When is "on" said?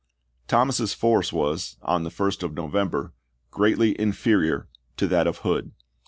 1.83-2.01